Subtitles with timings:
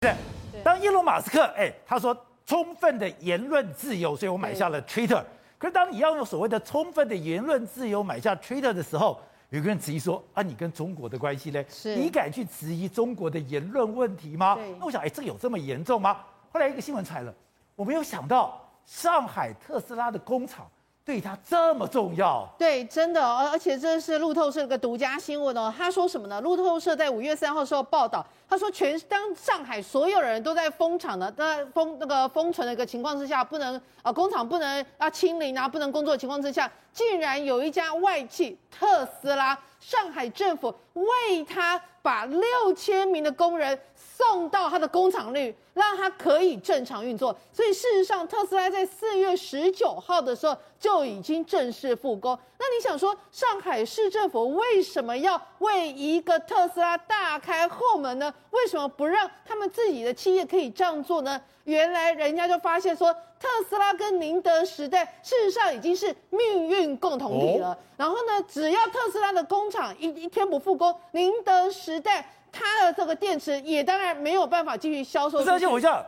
[0.00, 0.14] 对，
[0.62, 2.16] 当伊隆马斯克哎，他说
[2.46, 5.22] 充分的言论自由，所以我买下了 Twitter。
[5.58, 11.64] 可是当你要用所谓的充分的言论自由买下 Twitter 的时候，有个人质疑说啊，你跟中国的关系呢？
[11.68, 14.56] 是你敢去质疑中国的言论问题吗？
[14.78, 16.18] 那我想，哎，这个有这么严重吗？
[16.52, 17.34] 后来一个新闻出来了，
[17.74, 20.70] 我没有想到上海特斯拉的工厂。
[21.08, 22.46] 对他这么重要？
[22.58, 25.72] 对，真的，而而且这是路透社的个独家新闻哦。
[25.74, 26.38] 他说什么呢？
[26.42, 43.78] 路透社在五月三号时候报道，他说全当上海所有人都在封厂的、在封那个封存的一个情况之下，不能啊工厂不能啊清零啊不能工作的情况之下，竟然有一家外企特斯拉，上海政府为他把六千名的工人。
[44.18, 47.32] 送到他的工厂里，让他可以正常运作。
[47.52, 52.36] 所以事实上，特斯拉在四月十九号的时候就已经正式复工。
[52.58, 58.34] 那你想说，上海市政府为什么要为一个特斯拉大开后门呢？
[58.50, 61.40] 为什么不让他们自己的企业可以这样做呢？
[61.62, 67.78] 原来人家就发现说，特斯拉跟宁德时代事实上已经是命运共同体了。
[67.96, 72.24] 然后呢，只要特斯拉的工厂一一天不复工，宁德时代。
[72.50, 75.38] 它的这个电池也当然没有办法继续销售。
[75.44, 76.02] 而且我讲，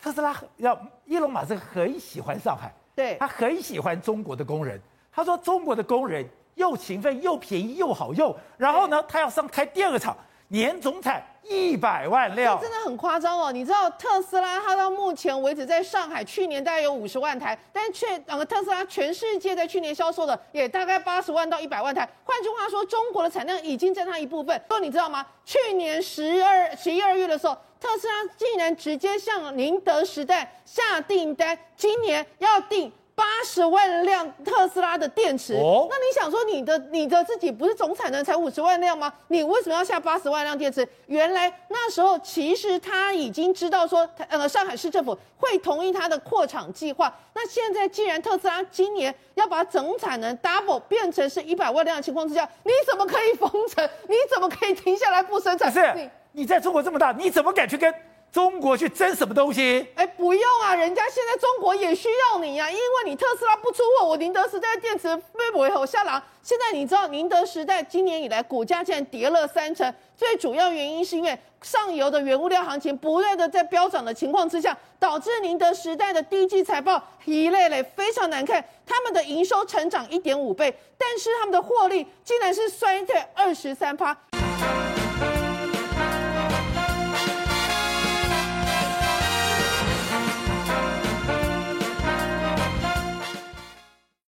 [0.00, 4.80] 特斯拉要伊隆马斯克很喜欢上海，对，他很喜欢中国的工人。
[5.12, 8.34] 他说中国的工人又勤奋又便宜又好用。
[8.56, 10.16] 然后呢，他要上开第二个厂，
[10.48, 11.24] 年总产。
[11.48, 13.52] 一百万辆，真的很夸张哦！
[13.52, 22.00] 你知道特斯拉它到目前为止在上海去年大概有五十万台，但却两个特斯拉全世界在去年销售的也大概八十万到一百万台。
[22.24, 24.60] 换句话说，中国的产量已经占它一部分。
[24.66, 25.24] 不过你知道吗？
[25.44, 32.92] 去年十二十一二月的时候，特斯拉竟然直接向宁德时代下订单，今年要订。
[33.16, 39.10] 八十万辆特斯拉的电池，哦、那你想说你的你的自己不是总产能才五十万辆吗？
[39.28, 40.86] 你为什么要下八十万辆电池？
[41.06, 47.10] 原来那时候其实他已经知道说，呃，上海市政府会同意他的扩厂计划。
[47.32, 53.88] 那现在既然特斯拉今年要把总产能 double 变成是一百万辆的情况之下，你怎么可以封城？
[54.08, 55.72] 你怎么可以停下来不生产？
[55.72, 57.94] 是你，你在中国这么大，你怎么敢去跟？
[58.36, 59.86] 中国去争什么东西？
[59.94, 66.22] 哎，不用啊，人家现在中国也需要你呀、啊，因为你特斯拉不出货，我宁德时代电池会不会有下栏？
[66.42, 84.14] 现在你知道宁德时代今年以来股价竟然跌了三成，最主要原因是因为上游的原物料行情不断的在飙涨的情况之下，导致宁德时代的第一季财报一类类非常难看，他们的营收成长一点五倍，但是他们的获利竟然是衰退二十三趴。